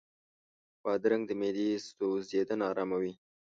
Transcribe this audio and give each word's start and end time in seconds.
بادرنګ 0.83 1.23
د 1.27 1.31
معدې 1.39 1.69
سوځېدنه 1.87 2.65
آراموي. 2.71 3.13